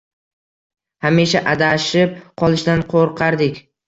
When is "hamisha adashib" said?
1.05-2.15